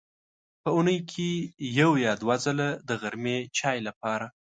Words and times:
په 0.61 0.69
اوونۍ 0.75 0.99
کې 1.11 1.29
یو 1.79 1.91
یا 2.05 2.13
دوه 2.21 2.35
ځله 2.45 2.69
د 2.87 2.89
غرمې 3.01 3.37
چای 3.57 3.77
لپاره. 3.87 4.27